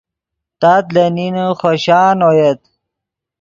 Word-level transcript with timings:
تات 0.59 0.85
لے 0.95 1.05
نین 1.15 1.35
خوشان 1.59 2.17
اویت 2.27 2.59